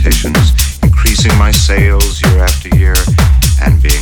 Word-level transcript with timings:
competitions, 0.00 0.78
increasing 0.82 1.36
my 1.38 1.50
sales 1.50 2.22
year 2.22 2.38
after 2.38 2.74
year, 2.76 2.94
and 3.62 3.82
being 3.82 3.99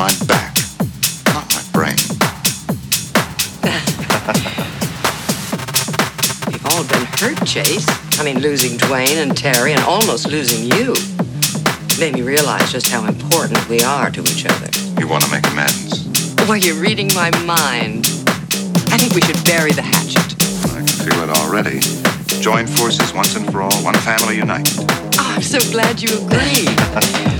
my 0.00 0.08
back, 0.26 0.56
not 1.26 1.44
my 1.52 1.62
brain. 1.74 1.92
We've 6.48 6.64
all 6.64 6.84
been 6.88 7.04
hurt, 7.20 7.44
Chase. 7.46 7.86
I 8.18 8.24
mean, 8.24 8.40
losing 8.40 8.78
Dwayne 8.78 9.22
and 9.22 9.36
Terry 9.36 9.74
and 9.74 9.82
almost 9.82 10.26
losing 10.26 10.72
you. 10.72 10.94
Made 12.00 12.14
me 12.14 12.22
realize 12.22 12.72
just 12.72 12.88
how 12.88 13.04
important 13.04 13.68
we 13.68 13.82
are 13.82 14.10
to 14.10 14.22
each 14.22 14.46
other. 14.46 14.70
You 14.98 15.06
want 15.06 15.22
to 15.24 15.30
make 15.30 15.46
amends? 15.48 16.08
Well, 16.48 16.56
you're 16.56 16.80
reading 16.80 17.08
my 17.08 17.30
mind. 17.44 18.06
I 18.88 18.96
think 18.96 19.12
we 19.12 19.20
should 19.20 19.44
bury 19.44 19.72
the 19.72 19.82
hatchet. 19.82 20.34
I 20.72 20.78
can 20.78 20.96
feel 21.04 21.22
it 21.24 21.28
already. 21.28 21.80
Join 22.40 22.66
forces 22.66 23.12
once 23.12 23.36
and 23.36 23.44
for 23.52 23.60
all, 23.60 23.84
one 23.84 23.96
family 23.96 24.38
united. 24.38 25.09
I'm 25.40 25.46
so 25.46 25.72
glad 25.72 26.02
you 26.02 26.10
agree. 26.18 26.68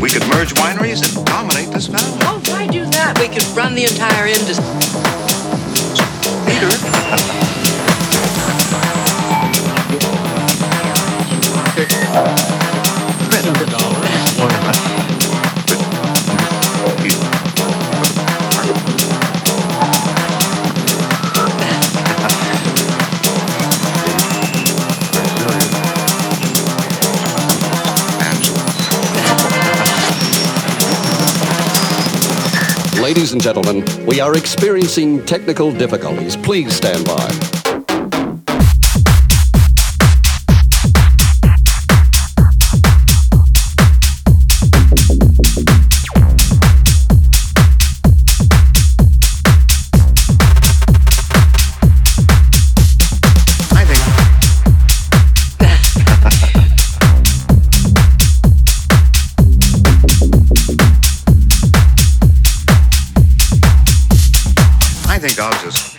We 0.01 0.09
could 0.09 0.27
merge 0.33 0.55
wineries 0.55 1.05
and 1.05 1.27
dominate 1.27 1.69
this 1.69 1.87
valley. 1.87 2.19
oh, 2.23 2.41
why 2.47 2.67
do 2.67 2.83
that? 2.87 3.19
We 3.21 3.29
could 3.29 3.45
run 3.55 3.74
the 3.74 3.85
entire 3.85 4.24
industry. 4.24 5.10
Ladies 33.11 33.33
and 33.33 33.43
gentlemen, 33.43 33.85
we 34.07 34.21
are 34.21 34.37
experiencing 34.37 35.27
technical 35.27 35.73
difficulties. 35.73 36.37
Please 36.37 36.73
stand 36.73 37.05
by. 37.05 37.60
Think 65.21 65.38
I'll 65.38 65.53
just 65.62 65.90